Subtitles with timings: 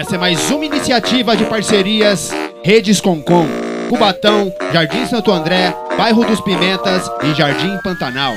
[0.00, 2.30] Essa é mais uma iniciativa de parcerias
[2.64, 3.46] Redes Concom,
[3.90, 8.32] Cubatão, Jardim Santo André, Bairro dos Pimentas e Jardim Pantanal.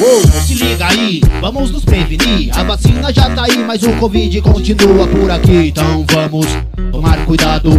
[0.00, 2.50] Uou, se liga aí, vamos nos prevenir.
[2.58, 5.68] A vacina já tá aí, mas o Covid continua por aqui.
[5.68, 6.48] Então vamos
[6.90, 7.70] tomar cuidado.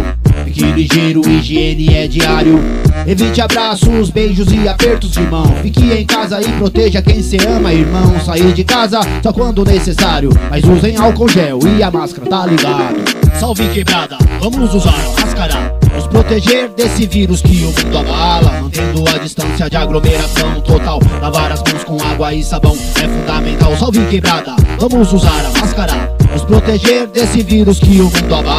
[0.46, 2.58] Fique ligeiro, higiene é diário.
[3.06, 5.44] Evite abraços, beijos e apertos de mão.
[5.60, 8.18] Fique em casa e proteja quem se ama, irmão.
[8.24, 10.30] Sair de casa só quando necessário.
[10.48, 13.25] Mas usem álcool gel e a máscara, tá ligado?
[13.38, 15.78] Salve quebrada, vamos usar a máscara.
[15.94, 18.62] Nos proteger desse vírus que o mundo abala.
[18.62, 21.00] Mantendo a distância de aglomeração total.
[21.20, 23.76] Lavar as mãos com água e sabão é fundamental.
[23.76, 26.16] Salve quebrada, vamos usar a máscara.
[26.32, 28.55] Nos proteger desse vírus que o mundo abala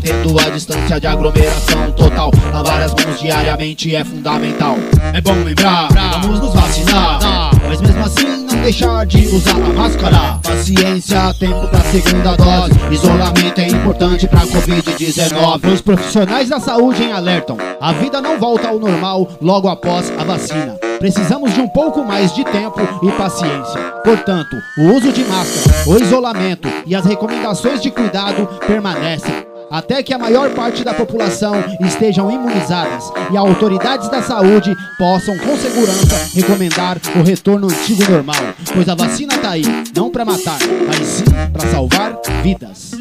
[0.00, 2.30] Mantendo a distância de aglomeração total.
[2.50, 4.76] Lavar as mãos diariamente é fundamental.
[5.12, 5.88] É bom lembrar,
[6.22, 7.50] vamos nos vacinar.
[7.68, 10.40] Mas mesmo assim não deixar de usar a máscara.
[10.42, 12.72] Paciência, tempo pra segunda dose.
[12.90, 17.58] Isolamento é importante pra Covid-19 Os profissionais da saúde saúde alertam.
[17.78, 20.78] A vida não volta ao normal logo após a vacina.
[20.98, 23.80] Precisamos de um pouco mais de tempo e paciência.
[24.02, 30.12] Portanto, o uso de máscara, o isolamento e as recomendações de cuidado permanecem até que
[30.12, 36.98] a maior parte da população estejam imunizadas e autoridades da saúde possam com segurança recomendar
[37.16, 39.62] o retorno antigo normal, pois a vacina tá aí,
[39.94, 42.99] não para matar, mas sim para salvar vidas.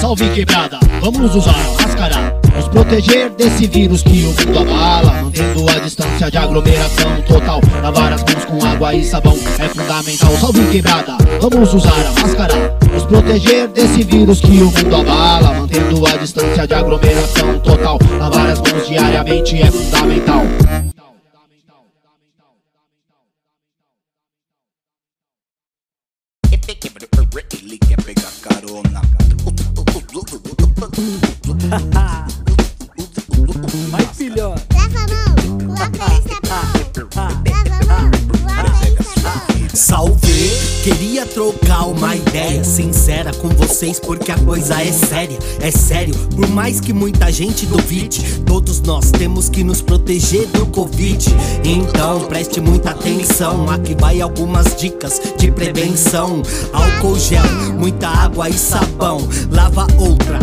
[0.00, 2.40] Salve quebrada, vamos usar a máscara.
[2.54, 5.22] Nos proteger desse vírus que o mundo abala.
[5.22, 7.60] Mantendo a distância de aglomeração total.
[7.82, 10.30] Lavar as mãos com água e sabão é fundamental.
[10.36, 12.78] Salve quebrada, vamos usar a máscara.
[12.92, 15.54] Nos proteger desse vírus que o mundo abala.
[15.54, 17.98] Mantendo a distância de aglomeração total.
[18.18, 20.42] Lavar as mãos diariamente é fundamental.
[28.04, 29.02] Pegar carona
[31.70, 32.37] Ha ha!
[40.88, 46.14] Queria trocar uma ideia sincera com vocês porque a coisa é séria, é sério.
[46.34, 51.26] Por mais que muita gente duvide, todos nós temos que nos proteger do Covid.
[51.62, 56.40] Então preste muita atenção, aqui vai algumas dicas de prevenção:
[56.72, 57.44] álcool gel,
[57.78, 60.38] muita água e sabão, lava outra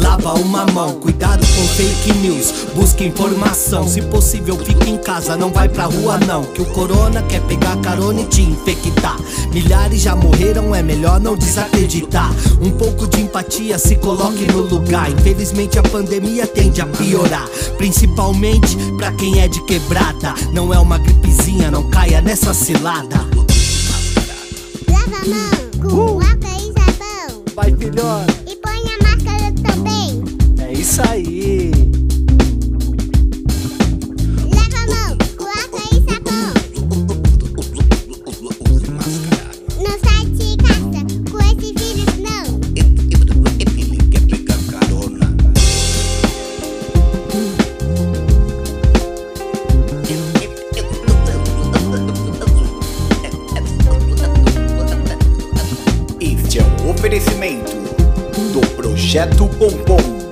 [0.00, 0.94] lava uma mão.
[0.94, 3.86] Cuidado com fake news, busque informação.
[3.86, 6.44] Se possível, fique em casa, não vai pra rua não.
[6.44, 9.16] Que o corona quer pegar carona e te infectar.
[9.52, 12.30] Milhares já morreram, é melhor não desacreditar.
[12.60, 15.10] Um pouco de empatia, se coloque no lugar.
[15.10, 20.34] Infelizmente a pandemia tende a piorar, principalmente pra quem é de quebrada.
[20.52, 23.16] Não é uma gripezinha, não caia nessa cilada.
[24.88, 26.20] Lava a mão, com Uh.
[26.20, 27.42] água e sabão.
[27.54, 28.39] Vai, filhão.
[30.90, 31.70] É isso aí.
[34.52, 36.50] Lava a mão, com água e sabão.
[39.78, 41.00] Não sai de casa
[41.30, 42.46] com esse vírus, não.
[43.60, 45.28] Ele quer pegar carona.
[56.20, 57.76] Este é um oferecimento
[58.52, 60.29] do Projeto Pompom.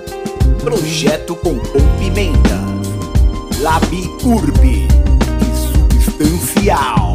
[0.58, 2.58] Projeto Pompom Pimenta.
[3.60, 3.84] Lab
[4.24, 4.86] Urb e
[5.54, 7.07] Substancial.